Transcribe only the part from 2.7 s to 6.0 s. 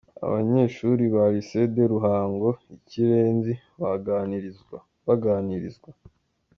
Ikirenzi baganirizwa.